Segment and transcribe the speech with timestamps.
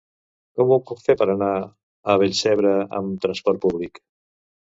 [0.59, 4.01] Com ho puc fer per anar a Vallcebre amb trasport públic?